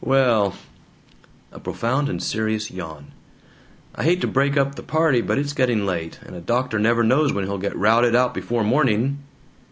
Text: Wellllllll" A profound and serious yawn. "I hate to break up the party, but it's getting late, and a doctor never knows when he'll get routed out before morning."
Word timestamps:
Wellllllll" 0.03 0.55
A 1.51 1.59
profound 1.59 2.09
and 2.09 2.23
serious 2.23 2.71
yawn. 2.71 3.11
"I 3.93 4.03
hate 4.03 4.19
to 4.21 4.27
break 4.27 4.57
up 4.57 4.73
the 4.73 4.81
party, 4.81 5.21
but 5.21 5.37
it's 5.37 5.53
getting 5.53 5.85
late, 5.85 6.19
and 6.25 6.35
a 6.35 6.41
doctor 6.41 6.79
never 6.79 7.03
knows 7.03 7.31
when 7.31 7.43
he'll 7.45 7.59
get 7.59 7.77
routed 7.77 8.15
out 8.15 8.33
before 8.33 8.63
morning." 8.63 9.19